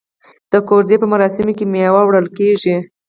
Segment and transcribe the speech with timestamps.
[0.51, 2.75] د کوژدې په مراسمو کې میوه وړل کیږي.